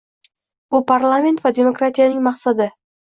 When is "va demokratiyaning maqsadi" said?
1.43-2.69